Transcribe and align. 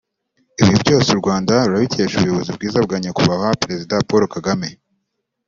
ibi 0.61 0.75
byose 0.83 1.09
u 1.11 1.19
Rwanda 1.21 1.53
rurabikesha 1.65 2.15
ubuyobozi 2.17 2.51
bwiza 2.57 2.79
bwa 2.85 2.97
Nyakubahwa 3.03 3.57
Perezida 3.63 4.05
Paul 4.09 4.23
Kagame 4.35 4.69